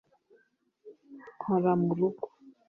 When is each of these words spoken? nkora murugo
nkora 1.41 1.71
murugo 1.81 2.25